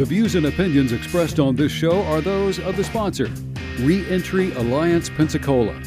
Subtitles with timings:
[0.00, 3.30] The views and opinions expressed on this show are those of the sponsor,
[3.80, 5.78] Reentry Alliance Pensacola.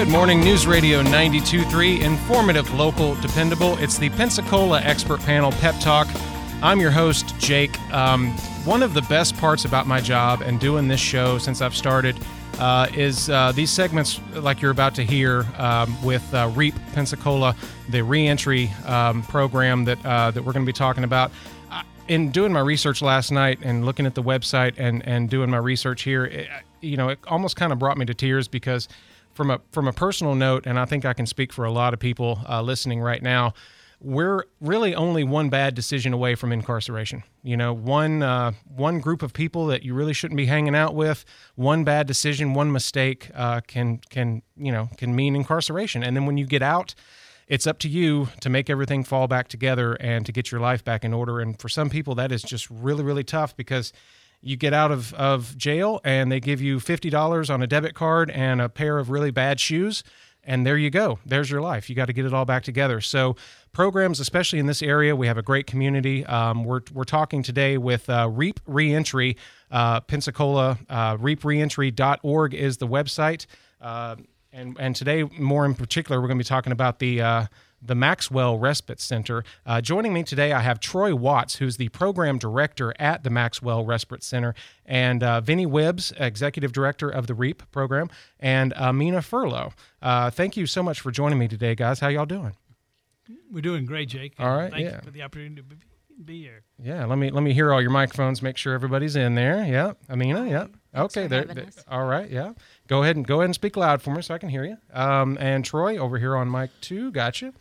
[0.00, 3.76] Good morning, News Radio 92.3, informative, local, dependable.
[3.76, 6.08] It's the Pensacola Expert Panel Pep Talk.
[6.62, 7.78] I'm your host, Jake.
[7.92, 8.30] Um,
[8.64, 12.16] one of the best parts about my job and doing this show since I've started
[12.58, 17.54] uh, is uh, these segments, like you're about to hear, um, with uh, REAP Pensacola,
[17.90, 21.30] the reentry um, program that uh, that we're going to be talking about.
[22.08, 25.58] In doing my research last night and looking at the website and and doing my
[25.58, 26.48] research here, it,
[26.80, 28.88] you know, it almost kind of brought me to tears because
[29.34, 31.94] from a from a personal note, and I think I can speak for a lot
[31.94, 33.54] of people uh, listening right now.
[34.02, 37.22] We're really only one bad decision away from incarceration.
[37.42, 40.94] You know, one uh, one group of people that you really shouldn't be hanging out
[40.94, 41.24] with.
[41.54, 46.02] One bad decision, one mistake uh, can can you know can mean incarceration.
[46.02, 46.94] And then when you get out,
[47.46, 50.82] it's up to you to make everything fall back together and to get your life
[50.82, 51.40] back in order.
[51.40, 53.92] And for some people, that is just really really tough because
[54.42, 58.30] you get out of, of jail and they give you $50 on a debit card
[58.30, 60.02] and a pair of really bad shoes.
[60.42, 61.18] And there you go.
[61.26, 61.90] There's your life.
[61.90, 63.00] You got to get it all back together.
[63.02, 63.36] So
[63.72, 66.24] programs especially in this area we have a great community.
[66.26, 69.36] Um, we're, we're talking today with uh, reap reentry
[69.70, 73.46] uh, pensacola uh, reapreentry.org is the website.
[73.80, 74.16] Uh,
[74.52, 77.46] and, and today more in particular we're going to be talking about the uh,
[77.82, 79.44] the Maxwell Respite Center.
[79.64, 83.84] Uh, joining me today, I have Troy Watts, who's the program director at the Maxwell
[83.84, 89.72] Respite Center, and uh, Vinnie Whibbs, executive director of the REAP program, and Ameena Furlow.
[90.02, 92.00] Uh, thank you so much for joining me today, guys.
[92.00, 92.54] How y'all doing?
[93.50, 94.34] We're doing great, Jake.
[94.38, 94.96] All right, Thank yeah.
[94.96, 95.76] you for the opportunity to be,
[96.24, 96.62] be here.
[96.82, 98.42] Yeah, let me let me hear all your microphones.
[98.42, 99.64] Make sure everybody's in there.
[99.64, 100.48] Yeah, Ameena.
[100.48, 100.66] Yeah.
[100.94, 101.26] Okay.
[101.26, 101.44] There.
[101.44, 102.28] there- all right.
[102.30, 102.52] Yeah.
[102.88, 104.76] Go ahead and go ahead and speak loud for me so I can hear you.
[104.92, 107.10] Um, and Troy over here on mic two.
[107.12, 107.52] Gotcha.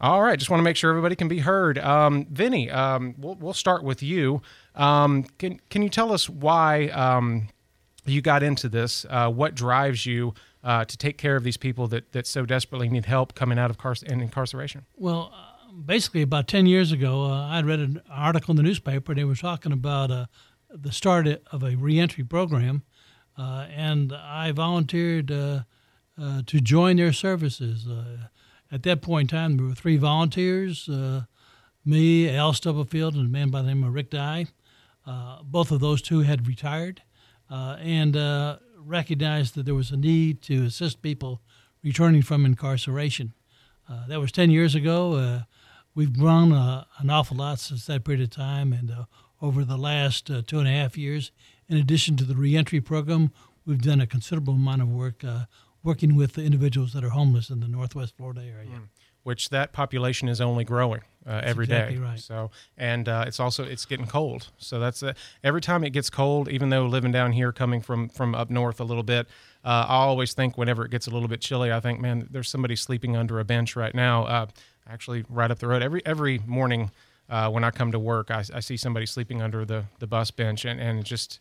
[0.00, 0.38] All right.
[0.38, 1.78] Just want to make sure everybody can be heard.
[1.78, 4.42] Um, Vinnie, um, we'll we'll start with you.
[4.74, 7.48] Um, can can you tell us why um,
[8.04, 9.06] you got into this?
[9.08, 10.34] Uh, what drives you
[10.64, 13.70] uh, to take care of these people that that so desperately need help coming out
[13.70, 14.84] of car- in incarceration?
[14.96, 19.12] Well, uh, basically, about 10 years ago, uh, I read an article in the newspaper.
[19.12, 20.26] And they were talking about uh,
[20.80, 22.82] the start of a reentry program,
[23.36, 25.62] uh, and I volunteered uh,
[26.20, 27.86] uh, to join their services.
[27.86, 28.28] Uh,
[28.70, 31.22] at that point in time, there were three volunteers uh,
[31.84, 34.46] me, Al Stubblefield, and a man by the name of Rick Dye.
[35.44, 37.02] Both of those two had retired
[37.48, 41.40] and recognized that there was a need to assist people
[41.84, 43.34] returning from incarceration.
[44.08, 45.44] That was 10 years ago.
[45.96, 49.04] We've grown uh, an awful lot since that period of time, and uh,
[49.40, 51.30] over the last uh, two and a half years,
[51.68, 53.32] in addition to the reentry program,
[53.64, 55.44] we've done a considerable amount of work uh,
[55.82, 58.70] working with the individuals that are homeless in the Northwest Florida area.
[59.22, 61.78] which that population is only growing uh, every day.
[61.78, 62.20] exactly right.
[62.20, 64.48] So, and uh, it's also it's getting cold.
[64.58, 66.48] So that's uh, every time it gets cold.
[66.48, 69.26] Even though living down here, coming from from up north a little bit,
[69.64, 72.48] uh, I always think whenever it gets a little bit chilly, I think, man, there's
[72.48, 74.24] somebody sleeping under a bench right now.
[74.26, 74.46] Uh,
[74.88, 75.82] actually, right up the road.
[75.82, 76.92] Every every morning
[77.28, 80.30] uh, when I come to work, I, I see somebody sleeping under the the bus
[80.30, 81.40] bench, and and just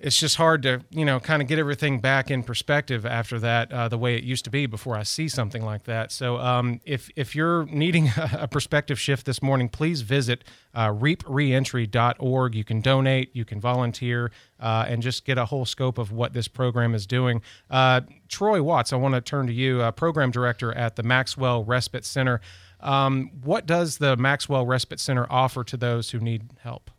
[0.00, 3.70] it's just hard to you know kind of get everything back in perspective after that
[3.70, 6.10] uh, the way it used to be before I see something like that.
[6.10, 12.54] So um, if if you're needing a perspective shift this morning, please visit uh, reapreentry.org.
[12.54, 16.32] You can donate, you can volunteer, uh, and just get a whole scope of what
[16.32, 17.42] this program is doing.
[17.68, 21.62] Uh, Troy Watts, I want to turn to you, uh, program director at the Maxwell
[21.64, 22.40] Respite Center.
[22.82, 26.90] Um, what does the Maxwell Respite Center offer to those who need help?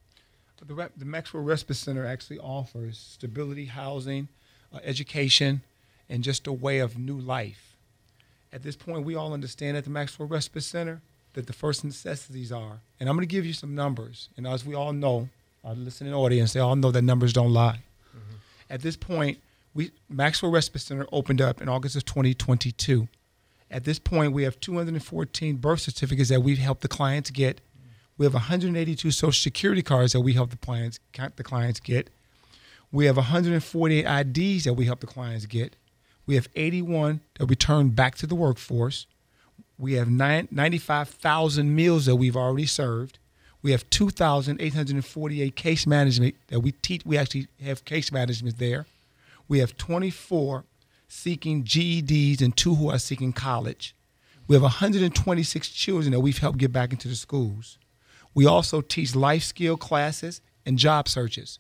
[0.63, 4.27] The, the Maxwell Respite Center actually offers stability, housing,
[4.73, 5.61] uh, education,
[6.07, 7.75] and just a way of new life.
[8.53, 11.01] At this point, we all understand at the Maxwell Respite Center
[11.33, 14.29] that the first necessities are, and I'm going to give you some numbers.
[14.37, 15.29] And as we all know,
[15.63, 17.79] our listening audience, they all know that numbers don't lie.
[18.69, 19.39] At this point,
[19.73, 23.07] we Maxwell Respite Center opened up in August of 2022.
[23.71, 27.61] At this point, we have 214 birth certificates that we've helped the clients get.
[28.17, 32.09] We have 182 Social Security cards that we help the clients the clients get.
[32.91, 35.77] We have 148 IDs that we help the clients get.
[36.25, 39.07] We have 81 that we return back to the workforce.
[39.79, 43.17] We have nine, 95,000 meals that we've already served.
[43.63, 47.05] We have 2,848 case management that we teach.
[47.05, 48.85] We actually have case management there.
[49.47, 50.65] We have 24
[51.11, 53.93] seeking GEDs and two who are seeking college.
[54.47, 57.77] We have 126 children that we've helped get back into the schools.
[58.33, 61.59] We also teach life skill classes and job searches.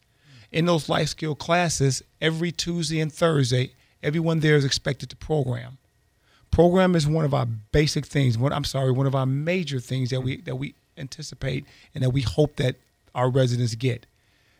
[0.53, 5.77] In those life skill classes, every Tuesday and Thursday, everyone there is expected to program.
[6.49, 8.37] Program is one of our basic things.
[8.37, 12.11] One, I'm sorry, one of our major things that we that we anticipate and that
[12.11, 12.77] we hope that
[13.13, 14.05] our residents get.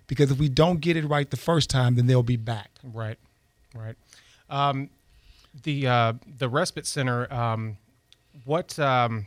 [0.08, 2.72] Because if we don't get it right the first time, then they'll be back.
[2.84, 3.18] Right,
[3.74, 3.96] right.
[4.52, 4.90] Um,
[5.64, 7.32] the uh, the respite center.
[7.34, 7.78] Um,
[8.46, 9.26] what um,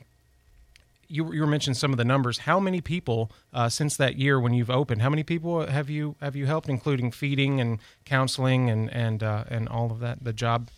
[1.09, 2.39] you you were mentioning some of the numbers.
[2.39, 5.03] How many people uh, since that year when you've opened?
[5.03, 9.45] How many people have you have you helped, including feeding and counseling and and uh,
[9.49, 10.25] and all of that?
[10.25, 10.71] The job.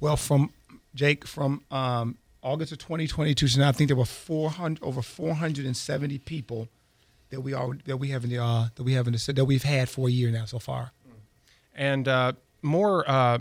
[0.00, 0.50] Well, from
[0.94, 6.18] Jake, from um, August of 2022 to now, I think there were 400 over 470
[6.18, 6.68] people
[7.30, 9.44] that we are that we have in the uh, that we have in the that
[9.44, 10.92] we've had for a year now so far.
[11.76, 13.38] And uh, more uh,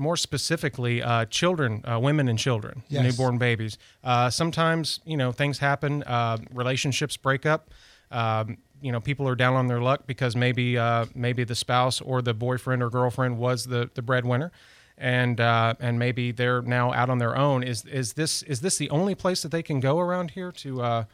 [0.00, 3.04] more specifically, uh, children, uh, women and children, Yes.
[3.04, 3.78] newborn babies.
[4.02, 6.02] Uh, sometimes, you know, things happen.
[6.04, 7.70] Uh, relationships break up.
[8.10, 12.00] Um, you know, people are down on their luck because maybe uh, maybe the spouse
[12.00, 14.50] or the boyfriend or girlfriend was the the breadwinner,
[14.96, 17.62] and uh, and maybe they're now out on their own.
[17.62, 20.80] Is is this is this the only place that they can go around here to
[20.82, 21.04] uh,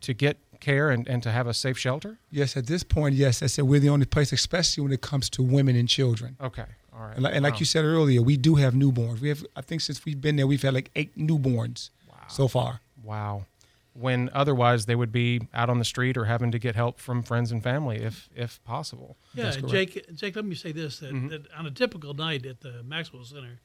[0.00, 2.16] to get care and, and to have a safe shelter?
[2.30, 5.28] Yes, at this point, yes, I said we're the only place, especially when it comes
[5.30, 6.36] to women and children.
[6.40, 6.64] Okay,
[6.96, 7.14] all right.
[7.14, 9.20] And like, and like you said earlier, we do have newborns.
[9.20, 11.90] We have, I think, since we've been there, we've had like eight newborns
[12.28, 12.80] so far.
[13.02, 13.44] Wow.
[13.92, 17.22] When otherwise they would be out on the street or having to get help from
[17.22, 19.16] friends and family if if possible.
[19.34, 20.14] Yeah, Jake.
[20.14, 21.28] Jake, let me say this: that, Mm-hmm.
[21.28, 23.60] that on a typical night at the Maxwell Center,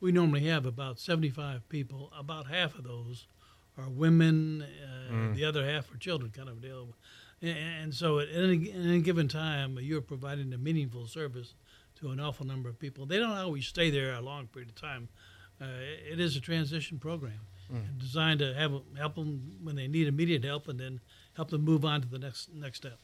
[0.00, 2.12] we normally have about seventy-five people.
[2.18, 3.26] About half of those
[3.78, 4.62] are women.
[4.62, 5.36] Uh, Mm.
[5.36, 6.96] The other half are children, kind of deal.
[7.40, 11.54] And, and so, at any, at any given time, you're providing a meaningful service
[11.96, 13.06] to an awful number of people.
[13.06, 15.08] They don't always stay there a long period of time.
[15.60, 15.66] Uh,
[16.10, 17.40] it is a transition program
[17.72, 17.98] Mm.
[17.98, 21.00] designed to have help them when they need immediate help, and then
[21.34, 22.98] help them move on to the next next step.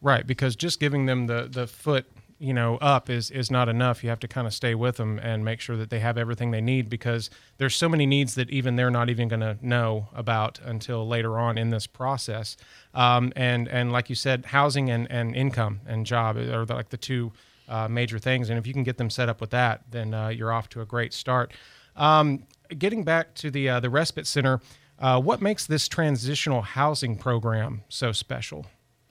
[0.00, 2.06] Right, because just giving them the the foot,
[2.40, 4.02] you know, up is is not enough.
[4.02, 6.50] You have to kind of stay with them and make sure that they have everything
[6.50, 10.08] they need because there's so many needs that even they're not even going to know
[10.12, 12.56] about until later on in this process.
[12.94, 16.96] Um, and and like you said, housing and, and income and job are like the
[16.96, 17.32] two
[17.70, 18.50] uh, major things.
[18.50, 20.82] And if you can get them set up with that, then uh, you're off to
[20.82, 21.52] a great start.
[21.96, 22.44] Um,
[22.76, 24.60] getting back to the uh, the respite center,
[24.98, 28.66] uh, what makes this transitional housing program so special,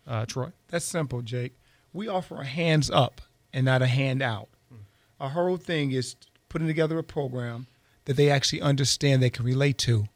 [0.05, 0.51] uh, Troy?
[0.67, 1.53] That's simple, Jake.
[1.93, 3.21] We offer a hands up
[3.51, 4.49] and not a hand out.
[5.19, 6.15] Our whole thing is
[6.47, 7.67] putting together a program
[8.05, 10.07] that they actually understand they can relate to.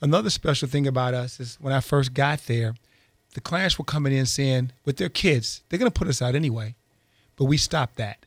[0.00, 2.74] Another special thing about us is when I first got there,
[3.34, 6.34] the clients were coming in saying, with their kids, they're going to put us out
[6.34, 6.74] anyway.
[7.38, 8.26] But we stopped that.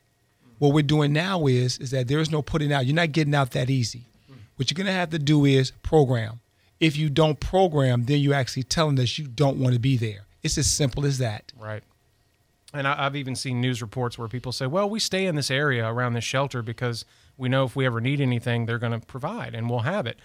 [0.58, 2.86] What we're doing now is is that there is no putting out.
[2.86, 4.06] You're not getting out that easy.
[4.56, 6.40] What you're to have to do is program.
[6.80, 10.26] If you don't program, then you're actually telling us you don't want to be there.
[10.44, 11.52] It's as simple as that.
[11.60, 11.84] Right.
[12.74, 15.52] And I, I've even seen news reports where people say, well, we stay in this
[15.52, 17.06] area around this shelter because
[17.38, 20.20] we know if we ever need anything, they're going to provide and we'll have it.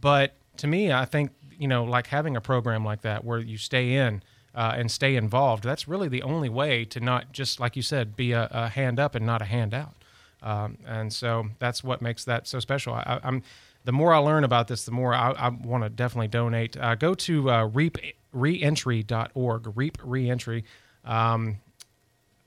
[0.00, 3.58] But to me, I think, you know, like having a program like that where you
[3.58, 4.22] stay in
[4.54, 8.16] uh, and stay involved, that's really the only way to not just, like you said,
[8.16, 9.94] be a, a hand up and not a hand out.
[10.42, 12.94] Um, and so that's what makes that so special.
[12.94, 13.42] I, I'm
[13.84, 16.76] the more I learn about this, the more I, I want to definitely donate.
[16.76, 17.98] Uh, go to uh, reap
[18.32, 20.64] reentry.org, reap reentry.
[21.04, 21.58] Um,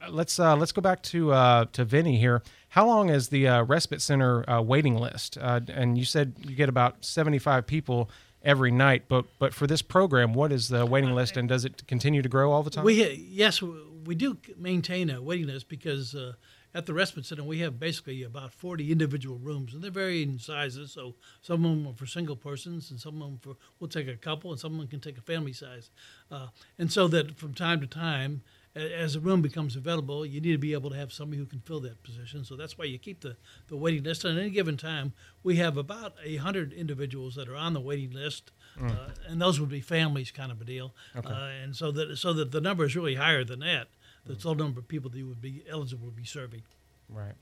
[0.10, 2.41] let's uh, let's go back to uh, to Vinnie here.
[2.70, 5.38] How long is the uh, respite center uh, waiting list?
[5.39, 8.10] Uh, and you said you get about seventy five people
[8.44, 11.86] every night, but but for this program, what is the waiting list, and does it
[11.88, 12.84] continue to grow all the time?
[12.84, 16.34] We yes, we do maintain a waiting list because uh,
[16.74, 20.92] at the respite center we have basically about 40 individual rooms, and they're varying sizes.
[20.92, 24.08] So some of them are for single persons, and some of them for we'll take
[24.08, 25.90] a couple, and some of them can take a family size.
[26.30, 28.42] Uh, and so that from time to time,
[28.75, 31.60] as a room becomes available, you need to be able to have somebody who can
[31.60, 32.46] fill that position.
[32.46, 33.36] So that's why you keep the,
[33.68, 34.24] the waiting list.
[34.24, 35.13] And at any given time,
[35.44, 38.51] we have about a hundred individuals that are on the waiting list,
[38.82, 40.94] uh, and those would be families kind of a deal.
[41.16, 43.88] Uh, and so that so that the number is really higher than that.
[44.25, 46.62] The total number of people that you would be eligible to be serving.
[47.10, 47.34] right.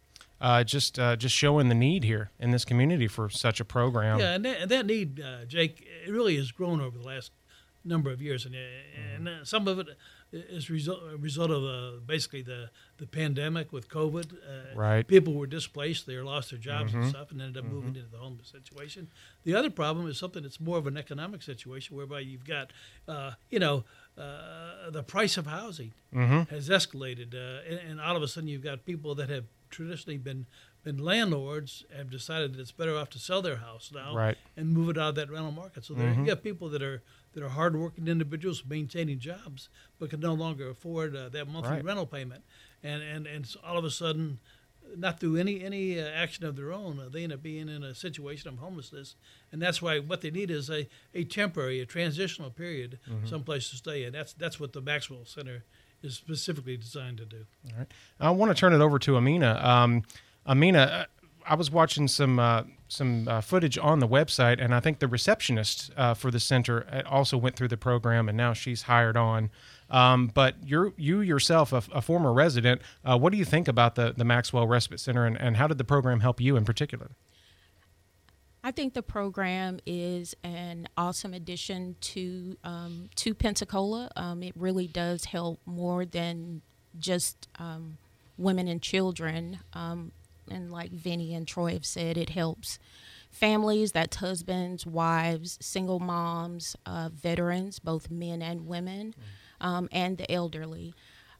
[0.41, 4.19] Uh, just uh, just showing the need here in this community for such a program.
[4.19, 7.33] Yeah, and that, and that need, uh, Jake, it really has grown over the last
[7.83, 9.87] number of years, and, and uh, some of it,
[10.55, 14.33] as a result, result of uh, basically the, the pandemic with COVID.
[14.33, 15.05] Uh, Right.
[15.07, 18.17] People were displaced; they lost their jobs and stuff, and ended up moving into the
[18.17, 19.07] homeless situation.
[19.43, 22.71] The other problem is something that's more of an economic situation, whereby you've got,
[23.07, 23.83] uh, you know,
[24.17, 25.93] uh, the price of housing
[26.49, 30.17] has escalated, uh, and, and all of a sudden you've got people that have traditionally
[30.17, 30.45] been
[30.81, 34.37] been landlords have decided that it's better off to sell their house now Right.
[34.55, 35.83] and move it out of that rental market.
[35.83, 39.69] So there you have people that are that are hardworking individuals maintaining jobs,
[39.99, 41.83] but can no longer afford uh, that monthly Right.
[41.85, 42.43] rental payment,
[42.83, 44.39] and and and so all of a sudden,
[44.97, 47.83] not through any any uh, action of their own, uh, they end up being in
[47.83, 49.15] a situation of homelessness,
[49.51, 53.75] and that's why what they need is a, a temporary, a transitional period, someplace to
[53.75, 55.63] stay, and that's that's what the Maxwell Center
[56.01, 57.45] is specifically designed to do.
[57.71, 57.87] All right.
[58.19, 59.61] I want to turn it over to Ameena.
[59.63, 60.03] Um,
[60.47, 61.05] Ameena, uh,
[61.45, 65.07] I was watching some uh, some uh, footage on the website, and I think the
[65.07, 69.17] receptionist uh, for the center uh, also went through the program, and now she's hired
[69.17, 69.49] on.
[69.89, 73.95] Um, but you're you yourself, a, a former resident, uh, what do you think about
[73.95, 77.11] the the Maxwell Respite Center, and, and how did the program help you in particular?
[78.63, 84.11] I think the program is an awesome addition to um, to Pensacola.
[84.15, 86.61] Um, it really does help more than
[86.99, 87.97] just um,
[88.37, 89.59] women and children.
[89.73, 90.11] Um,
[90.51, 92.79] and like Vinnie and Troy have said, it helps
[93.31, 99.13] families that's husbands, wives, single moms, uh, veterans, both men and women,
[99.61, 100.93] um, and the elderly.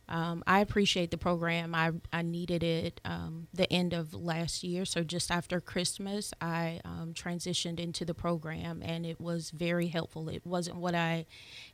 [0.10, 1.74] Um, I appreciate the program.
[1.74, 4.84] I, I needed it um, the end of last year.
[4.86, 10.28] So just after Christmas, I um, transitioned into the program and it was very helpful.
[10.30, 11.26] It wasn't what I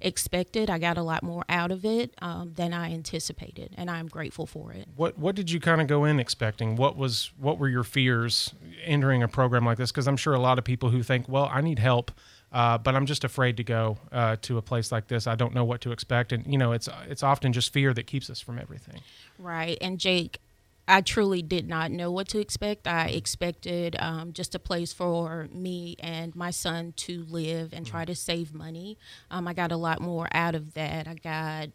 [0.02, 0.70] expected.
[0.70, 4.46] I got a lot more out of it um, than I anticipated, and I'm grateful
[4.46, 4.88] for it.
[4.96, 6.76] What what did you kind of go in expecting?
[6.76, 9.92] What was what were your fears entering a program like this?
[9.92, 12.12] Because I'm sure a lot of people who think, well, I need help,
[12.56, 15.28] uh, but I'm just afraid to go uh, to a place like this.
[15.28, 18.08] I don't know what to expect, and you know, it's it's often just fear that
[18.08, 19.02] keeps us from everything.
[19.38, 19.78] Right.
[19.82, 20.40] And Jake,
[20.88, 22.88] I truly did not know what to expect.
[22.88, 28.06] I expected um, just a place for me and my son to live and try
[28.06, 28.98] to save money.
[29.30, 31.10] Um, I got a lot more out of that.
[31.10, 31.72] I got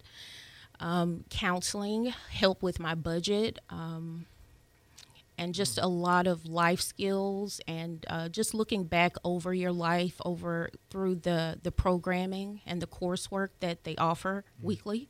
[0.80, 3.58] um, counseling, help with my budget.
[5.40, 10.20] And just a lot of life skills and uh, just looking back over your life
[10.24, 15.08] over through the the programming and the coursework that they offer weekly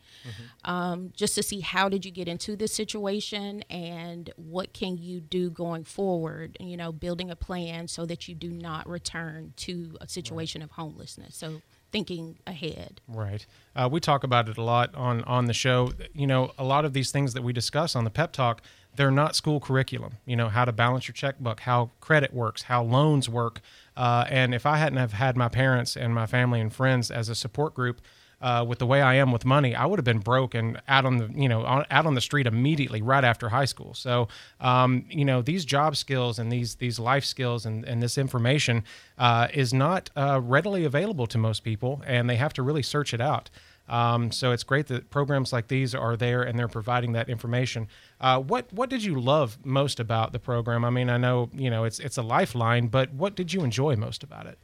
[0.65, 5.21] um, just to see how did you get into this situation and what can you
[5.21, 9.97] do going forward you know building a plan so that you do not return to
[10.01, 11.61] a situation of homelessness so
[11.93, 13.01] thinking ahead.
[13.09, 13.45] Right.
[13.75, 15.93] Uh, we talk about it a lot on on the show.
[16.13, 18.63] You know, a lot of these things that we discuss on the Pep Talk,
[19.01, 20.19] they're not school curriculum.
[20.27, 23.63] You know, how to balance your checkbook, how credit works, how loans work.
[23.97, 27.31] Uh, and if I hadn't have had my parents and my family and friends as
[27.31, 28.03] a support group.
[28.43, 31.05] Uh, with the way I am with money, I would have been broke and out
[31.05, 33.93] on the you know on, out on the street immediately right after high school.
[33.93, 34.29] So
[34.61, 38.85] um, you know these job skills and these these life skills and, and this information
[39.19, 43.13] uh, is not uh, readily available to most people, and they have to really search
[43.13, 43.51] it out.
[43.89, 47.89] Um, so it's great that programs like these are there and they're providing that information.
[48.21, 50.85] Uh, what what did you love most about the program?
[50.85, 53.97] I mean, I know you know it's it's a lifeline, but what did you enjoy
[53.97, 54.59] most about it?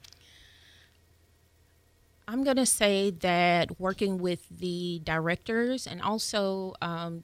[2.28, 7.23] I'm going to say that working with the directors and also um,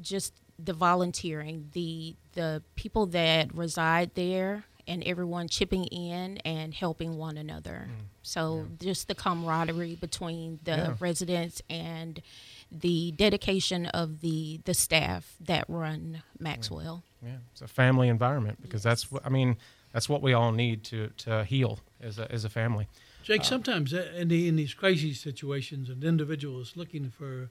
[0.00, 7.16] just the volunteering, the the people that reside there, and everyone chipping in and helping
[7.16, 7.88] one another.
[8.22, 10.96] So just the camaraderie between the Yeah.
[11.00, 12.20] residents and
[12.70, 17.02] the dedication of the the staff that run Maxwell.
[17.22, 19.56] Yeah, it's a family environment because that's what I mean.
[19.92, 22.88] That's what we all need to to heal as a as a family.
[23.22, 27.50] Jake, sometimes uh, in, the, in these crazy situations, an individual is looking for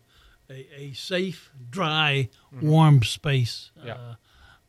[0.50, 2.30] a, a safe, dry,
[2.62, 3.72] warm space.
[3.84, 3.98] Yeah.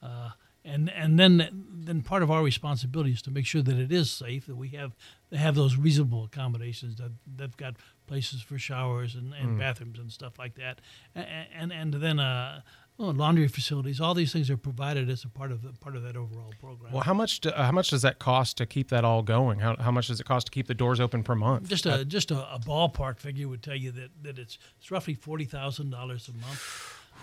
[0.02, 0.30] Uh, uh,
[0.66, 4.10] and and then then part of our responsibility is to make sure that it is
[4.10, 4.96] safe, that we have
[5.30, 10.12] they have those reasonable accommodations, that they've got places for showers and, and bathrooms and
[10.12, 10.80] stuff like that,
[11.14, 12.60] and and, and then uh,
[12.98, 14.00] oh, laundry facilities.
[14.00, 16.92] All these things are provided as a part of the, part of that overall program.
[16.92, 19.60] Well, how much do, uh, how much does that cost to keep that all going?
[19.60, 21.68] How, how much does it cost to keep the doors open per month?
[21.68, 25.14] Just a just a, a ballpark figure would tell you that, that it's it's roughly
[25.14, 26.60] forty thousand dollars a month,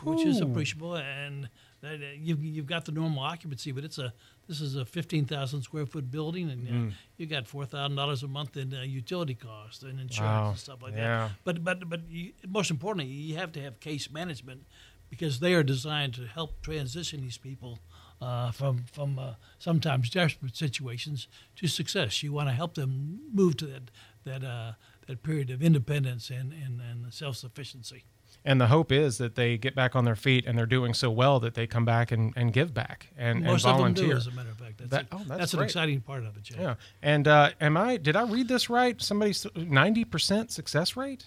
[0.03, 1.49] which is appreciable, and
[1.91, 4.13] you've you've got the normal occupancy, but it's a
[4.47, 6.91] this is a fifteen thousand square foot building, and Mm.
[6.91, 10.49] uh, you got four thousand dollars a month in uh, utility costs and insurance Wow.
[10.49, 11.27] and stuff like Yeah.
[11.27, 11.31] that.
[11.43, 14.65] But but but you, most importantly, you have to have case management
[15.09, 17.79] because they are designed to help transition these people.
[18.21, 23.57] Uh, from from uh, sometimes desperate situations to success, you want to help them move
[23.57, 23.91] to that
[24.23, 24.73] that uh,
[25.07, 28.05] that period of independence and and, and self sufficiency.
[28.45, 31.09] And the hope is that they get back on their feet and they're doing so
[31.09, 34.07] well that they come back and, and give back and, Most and of them volunteer.
[34.09, 34.77] do, as a matter of fact.
[34.79, 35.07] That's, That- it.
[35.11, 36.55] oh, that's that's an exciting part of it, Jay.
[36.59, 37.97] Yeah, and uh, am I?
[37.97, 39.01] Did I read this right?
[39.01, 41.25] Somebody's ninety percent success rate.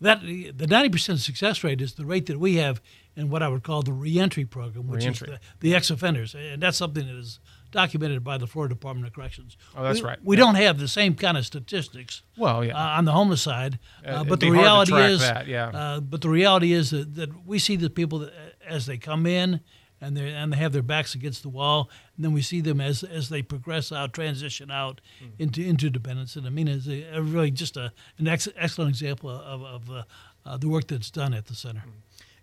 [0.00, 2.82] That the ninety percent success rate is the rate that we have
[3.16, 5.28] in what I would call the reentry program, which Reentry.
[5.32, 7.40] is the, the ex-offenders, and that's something that is
[7.76, 9.56] documented by the Florida Department of Corrections.
[9.76, 10.18] Oh, that's we, right.
[10.24, 10.44] We Yeah.
[10.44, 12.74] don't have the same kind of statistics Well, yeah.
[12.74, 15.68] uh, on the homeless side, Uh, uh, but the reality is, that, yeah.
[15.68, 18.32] uh, but the reality is that, that we see the people that,
[18.66, 19.60] as they come in
[20.00, 22.80] and they and they have their backs against the wall, and then we see them
[22.80, 25.26] as as they progress out, transition out Hmm.
[25.38, 26.36] into into dependence.
[26.36, 30.02] And I mean, it's a, really just a, an ex- excellent example of of uh,
[30.44, 31.82] uh, the work that's done at the center.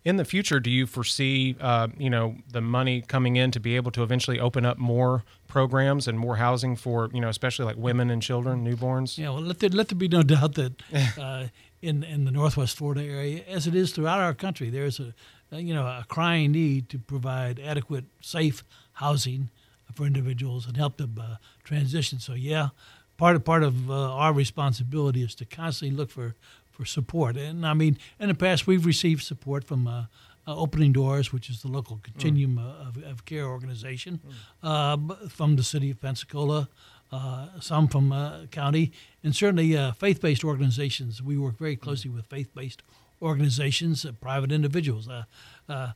[0.06, 3.78] In the future, do you foresee, uh, you know, the money coming in to be
[3.78, 7.78] able to eventually open up more programs and more housing for, you know, especially like
[7.78, 9.18] women and children, newborns?
[9.18, 10.74] Yeah, well, let there, let there be no doubt that
[11.18, 11.48] uh,
[11.82, 15.14] in in the Northwest Florida area, as it is throughout our country, there's a,
[15.52, 19.50] a you know a crying need to provide adequate, safe housing
[19.94, 22.20] for individuals and help them uh, transition.
[22.20, 22.70] So yeah,
[23.18, 26.36] part of part of uh, our responsibility is to constantly look for
[26.74, 27.38] for support.
[27.38, 29.88] And I mean, in the past, we've received support from.
[29.88, 30.06] Uh,
[30.46, 34.20] uh, Opening Doors, which is the local continuum uh, of, of care organization,
[34.62, 34.98] uh,
[35.30, 36.68] from the city of Pensacola,
[37.14, 38.92] uh, some from uh, county,
[39.24, 41.22] and certainly uh, faith-based organizations.
[41.22, 42.84] We work very closely with faith-based
[43.22, 45.08] organizations, uh, private individuals.
[45.08, 45.24] Uh,
[45.70, 45.92] uh,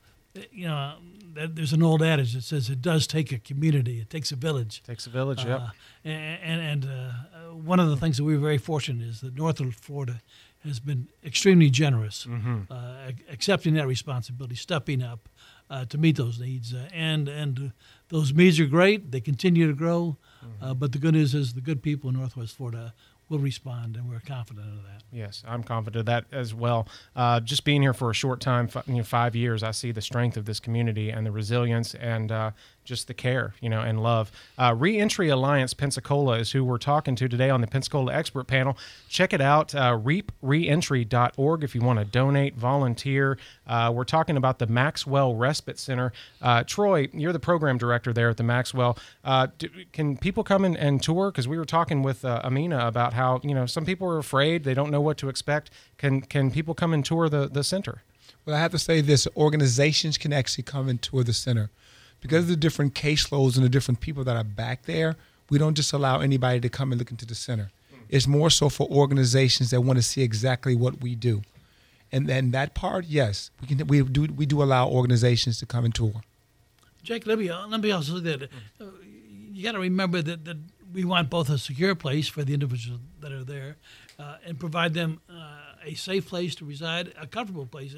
[0.51, 0.95] you know,
[1.33, 4.83] there's an old adage that says it does take a community, it takes a village.
[4.83, 5.59] Takes a village, yep.
[5.59, 5.69] Uh,
[6.03, 9.59] and and uh, uh, one of the things that we're very fortunate is that North
[9.59, 10.21] of Florida
[10.63, 12.71] has been extremely generous, Mm-hmm.
[12.71, 15.29] uh, accepting that responsibility, stepping up
[15.69, 17.69] uh, to meet those needs, uh, and and uh,
[18.09, 19.11] those needs are great.
[19.11, 20.63] They continue to grow, Mm-hmm.
[20.63, 22.93] uh, but the good news is the good people in Northwest Florida
[23.29, 25.03] will respond, and we're confident of that.
[25.11, 26.87] Yes, I'm confident of that as well.
[27.13, 30.01] Uh, just being here for a short time, you know, five years, I see the
[30.01, 32.51] strength of this community and the resilience and uh,
[32.87, 34.31] just the care, you know, and love.
[34.57, 38.77] Uh, Reentry Alliance Pensacola is who we're talking to today on the Pensacola Expert Panel.
[39.09, 43.37] Check it out, uh, reapreentry.org if you want to donate, volunteer.
[43.67, 46.13] Uh, we're talking about the Maxwell Respite Center.
[46.41, 48.97] Uh, Troy, you're the program director there at the Maxwell.
[49.23, 51.29] Uh, do, can people come in and tour?
[51.29, 54.63] Because we were talking with uh, Ameena about how you know some people are afraid,
[54.63, 55.69] they don't know what to expect.
[55.97, 58.03] Can can people come and tour the the center?
[58.45, 61.69] Well, I have to say this: organizations can actually come and tour the center
[62.21, 65.15] because of the different caseloads and the different people that are back there.
[65.49, 67.71] We don't just allow anybody to come and look into the center.
[68.09, 71.41] It's more so for organizations that want to see exactly what we do,
[72.11, 73.85] and then that part, yes, we can.
[73.87, 74.27] We do.
[74.33, 76.21] We do allow organizations to come and tour.
[77.03, 78.43] Jake, let me let me also say that
[78.79, 78.85] uh,
[79.51, 80.57] you got to remember that, that
[80.93, 83.75] we want both a secure place for the individuals that are there,
[84.17, 87.93] uh, and provide them uh, a safe place to reside, a comfortable place,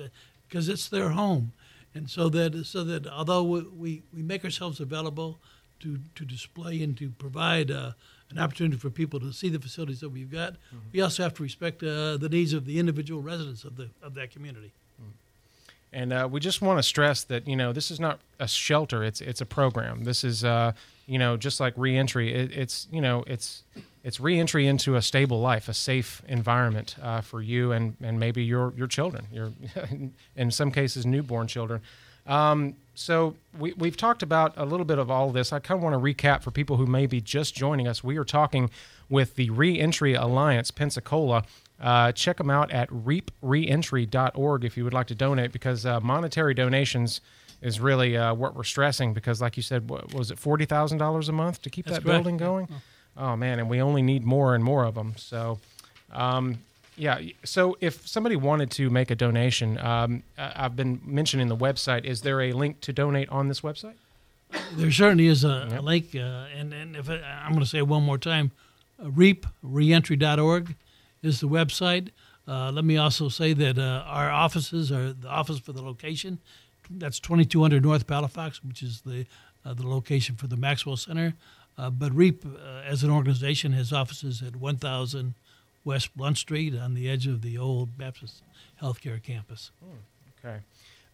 [0.47, 1.51] because it's their home,
[1.95, 5.39] and so that so that although we, we, make ourselves available
[5.79, 7.91] to to display and to provide uh,
[8.29, 10.55] an opportunity for people to see the facilities that we've got,
[10.93, 14.13] we also have to respect uh, the needs of the individual residents of the of
[14.15, 14.71] that community.
[15.91, 19.03] And uh, we just want to stress that you know this is not a shelter;
[19.03, 20.03] it's it's a program.
[20.03, 20.73] This is uh,
[21.07, 22.33] you know just like reentry.
[22.33, 23.63] It, it's you know it's
[24.09, 28.43] it's reentry into a stable life, a safe environment uh, for you and and maybe
[28.43, 29.51] your your children, your
[30.35, 31.79] in some cases newborn children.
[32.25, 35.53] Um, so we, we've talked about a little bit of all this.
[35.53, 38.03] I kind of want to recap for people who may be just joining us.
[38.03, 38.71] We are talking
[39.09, 41.43] with the Reentry Alliance Pensacola.
[41.79, 46.55] Uh, check them out at reapreentry.org if you would like to donate because uh, monetary
[46.55, 47.21] donations
[47.61, 51.31] is really uh, what we're stressing because, like you said, what, was it $40,000 a
[51.31, 52.23] month to keep That's that correct.
[52.23, 52.67] building going?
[53.19, 55.13] Oh, man, and we only need more and more of them.
[55.17, 55.59] So,
[56.11, 56.59] um,
[56.95, 57.19] yeah.
[57.43, 62.05] So if somebody wanted to make a donation, um, I've been mentioning the website.
[62.05, 63.95] Is there a link to donate on this website?
[64.77, 65.79] There certainly is a, Yep.
[65.79, 66.19] a link, uh,
[66.57, 68.51] and, and if I, I'm going to say it one more time,
[68.99, 70.75] uh, reapreentry.org
[71.21, 72.09] is the website.
[72.47, 76.39] Uh, let me also say that uh, our offices are the office for the location.
[76.89, 79.25] That's 2200 North Palafox, which is the
[79.65, 81.33] uh, the location for the Maxwell Center.
[81.79, 85.33] Uh, but REAP, uh, as an organization, has offices at 1000
[85.85, 88.43] West Blount Street on the edge of the old Baptist
[88.81, 89.71] Healthcare campus.
[90.39, 90.59] Okay.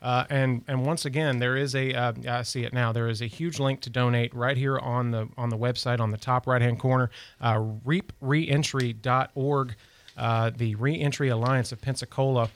[0.02, 2.92] Uh, and and once again, there is a uh, I see it now.
[2.92, 6.12] There is a huge link to donate right here on the on the website on
[6.12, 7.10] the top right hand corner.
[7.40, 9.76] Uh, reapreentry.org,
[10.18, 12.50] uh, the Reentry Alliance of Pensacola,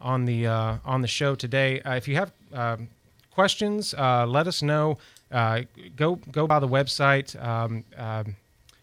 [0.00, 1.80] on the uh, on the show today.
[1.82, 2.88] Uh, if you have um,
[3.30, 4.98] questions, let us know.
[5.30, 5.62] Uh,
[5.96, 7.40] go go by the website.
[7.42, 8.36] Um, um,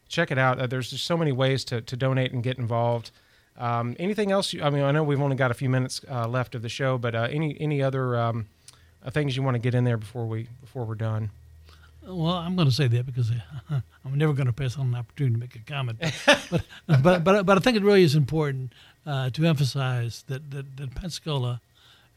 [0.07, 0.59] check it out.
[0.59, 3.11] Uh, there's just so many ways to, to donate and get involved.
[3.57, 4.53] Um, anything else?
[4.53, 6.69] You, I mean, I know we've only got a few minutes uh, left of the
[6.69, 8.47] show, but uh, any any other um,
[9.03, 11.31] uh, things you want to get in there before we before we're done?
[12.05, 13.31] Well, I'm going to say that because
[13.71, 15.99] I'm never going to pass on an opportunity to make a comment.
[16.25, 18.73] But but but, but, but I think it really is important
[19.05, 21.61] to emphasize that, that, that Pensacola,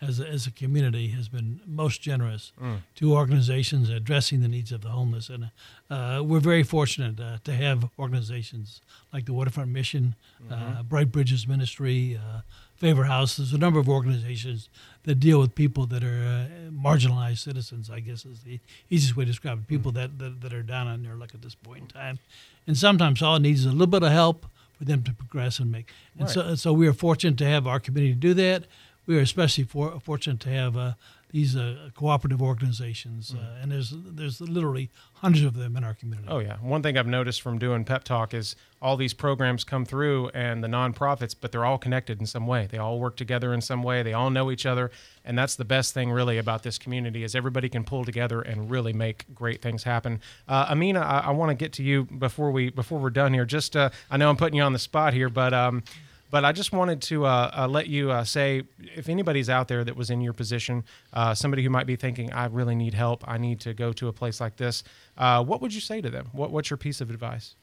[0.00, 2.52] as a, as a community, has been most generous
[2.96, 5.50] to organizations addressing the needs of the homeless, and
[5.90, 8.80] uh, we're very fortunate uh, to have organizations
[9.12, 10.14] like the Waterfront Mission,
[10.50, 12.16] uh, Bright Bridges Ministry.
[12.16, 12.40] Uh,
[12.78, 13.37] Favor House.
[13.37, 14.68] There's a number of organizations
[15.02, 17.90] that deal with people that are uh, marginalized citizens.
[17.90, 19.66] I guess is the easiest way to describe it.
[19.66, 22.20] People that, that that are down on their luck at this point in time,
[22.68, 24.46] and sometimes all it needs is a little bit of help
[24.78, 25.90] for them to progress and make.
[26.18, 28.64] And so, so we are fortunate to have our community do that.
[29.09, 30.92] We are especially for, fortunate to have uh,
[31.31, 36.29] these uh, cooperative organizations, uh, and there's there's literally hundreds of them in our community.
[36.31, 36.57] Oh yeah.
[36.57, 40.62] One thing I've noticed from doing Pep Talk is all these programs come through and
[40.62, 42.68] the nonprofits, but they're all connected in some way.
[42.71, 44.03] They all work together in some way.
[44.03, 44.90] They all know each other,
[45.25, 48.71] and that's the best thing really about this community is everybody can pull together and
[48.71, 50.21] really make great things happen.
[50.47, 53.47] Uh, Ameena, I, I want to get to you before we before we're done here.
[53.47, 55.55] Just uh, I know I'm putting you on the spot here, but.
[55.55, 55.83] Um,
[56.31, 58.62] but I just wanted to uh, uh, let you uh, say
[58.95, 62.33] if anybody's out there that was in your position, uh, somebody who might be thinking,
[62.33, 64.85] I really need help, I need to go to a place like this,
[65.17, 66.29] uh, what would you say to them?
[66.33, 67.55] What, what's your piece of advice?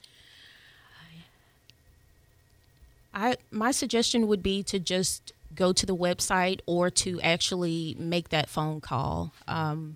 [3.13, 8.29] I my suggestion would be to just go to the website or to actually make
[8.29, 9.33] that phone call.
[9.47, 9.95] Um,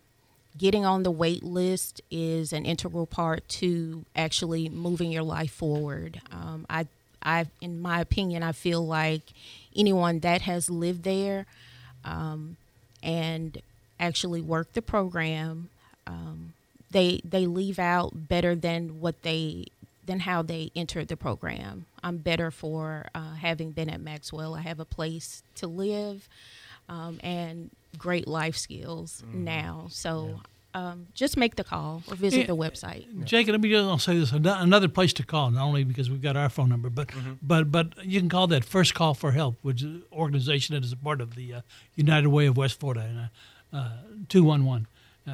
[0.57, 6.21] getting on the wait list is an integral part to actually moving your life forward.
[6.31, 6.87] Um, I,
[7.23, 9.21] I, in my opinion, I feel like
[9.75, 11.45] anyone that has lived there
[12.05, 12.57] um,
[13.03, 13.61] and
[13.99, 15.69] actually worked the program,
[16.07, 16.53] um,
[16.91, 19.65] they they leave out better than what they
[20.05, 21.85] than how they entered the program.
[22.03, 24.55] I'm better for uh, having been at Maxwell.
[24.55, 26.27] I have a place to live
[26.87, 29.87] um, and great life skills now.
[29.89, 30.41] So
[30.73, 32.45] um, just make the call or visit Yeah.
[32.45, 33.23] the website.
[33.25, 36.09] Jake, let me just I'll say this: ano- another place to call, not only because
[36.09, 37.09] we've got our phone number, but
[37.41, 40.83] but but you can call that First Call for Help, which is an organization that
[40.83, 41.61] is a part of the uh,
[41.95, 43.31] United Way of West Florida,
[44.27, 44.87] two one one.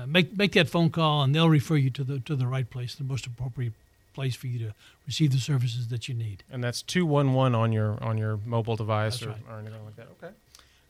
[0.08, 2.96] Make make that phone call, and they'll refer you to the to the right place,
[2.96, 3.74] the most appropriate
[4.14, 4.74] place for you to
[5.06, 6.44] receive the services that you need.
[6.50, 9.38] And that's 211 on your on your mobile device or, right.
[9.50, 10.08] or anything like that.
[10.24, 10.34] Okay.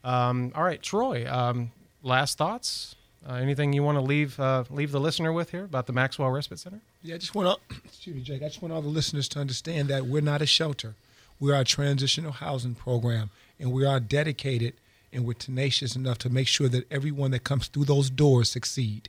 [0.03, 1.71] Um, all right, Troy, um,
[2.03, 2.95] last thoughts?
[3.27, 6.29] Uh, anything you want to leave uh, leave the listener with here about the Maxwell
[6.29, 6.79] Respite Center?
[7.01, 8.43] Yeah, I just want to, excuse me, Jake.
[8.43, 10.93] I just want all the listeners to understand that we're not a shelter.
[11.39, 14.73] We are a transitional housing program, and we are dedicated
[15.15, 19.07] and we're tenacious enough to make sure that everyone that comes through those doors succeed.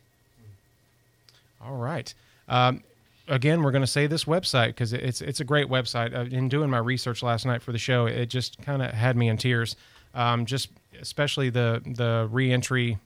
[1.60, 2.14] All right.
[2.48, 2.84] Um,
[3.26, 6.14] again, we're going to say this website because it's it's a great website.
[6.14, 9.16] Uh, in doing my research last night for the show, it just kind of had
[9.16, 9.76] me in tears.
[10.14, 10.68] Um, just
[11.00, 12.98] especially the the reentry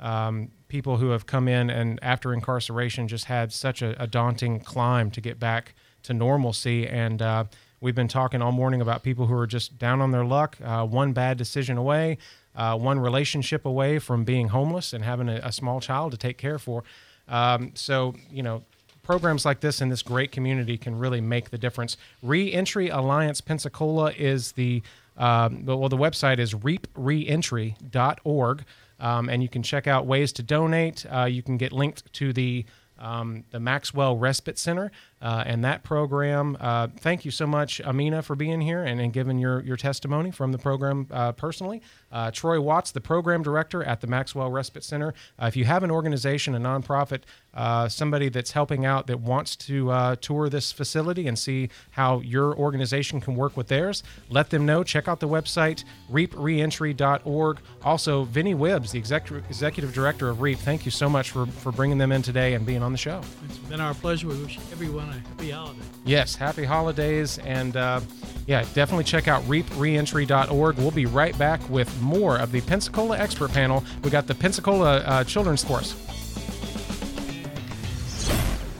[0.00, 4.60] um, people who have come in and after incarceration just had such a, a daunting
[4.60, 6.86] climb to get back to normalcy.
[6.86, 7.44] And uh,
[7.80, 10.86] we've been talking all morning about people who are just down on their luck, uh,
[10.86, 12.18] one bad decision away,
[12.54, 16.38] uh, one relationship away from being homeless and having a, a small child to take
[16.38, 16.84] care for.
[17.28, 18.62] Um, so, you know,
[19.02, 21.96] programs like this in this great community can really make the difference.
[22.22, 24.82] Reentry Alliance Pensacola is the
[25.16, 28.64] um, well, the website is reapreentry.org,
[29.00, 31.04] um, and you can check out ways to donate.
[31.10, 32.64] Uh, you can get linked to the
[32.98, 36.56] um, the Maxwell Respite Center uh, and that program.
[36.60, 40.30] Uh, thank you so much, Ameena, for being here and, and giving your, your testimony
[40.30, 41.82] from the program uh, personally.
[42.12, 45.14] Uh, Troy Watts, the program director at the Maxwell Respite Center.
[45.40, 47.22] Uh, if you have an organization, a nonprofit,
[47.54, 52.54] uh, somebody that's helping out that wants to tour this facility and see how your
[52.56, 54.84] organization can work with theirs, let them know.
[54.84, 57.58] Check out the website, reapreentry.org.
[57.82, 61.72] Also, Vinnie Whibbs, the exec- executive director of REAP, thank you so much for, for
[61.72, 63.20] bringing them in today and being on the show.
[63.46, 64.28] It's been our pleasure.
[64.28, 65.80] We wish everyone a happy holiday.
[66.04, 67.38] Yes, happy holidays.
[67.38, 68.00] And uh,
[68.46, 70.76] yeah, definitely check out reapreentry.org.
[70.76, 73.82] We'll be right back with more of the Pensacola Expert Panel.
[74.02, 75.94] We got the Pensacola uh, Children's Chorus.